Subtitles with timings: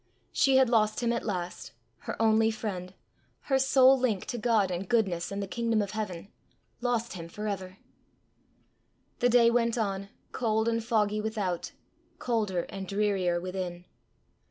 [0.31, 2.95] She had lost him at last her only friend!
[3.41, 6.31] her sole link to God and goodness and the kingdom of heaven!
[6.79, 7.77] lost him for ever!
[9.19, 11.73] The day went on, cold and foggy without,
[12.17, 13.85] colder and drearier within.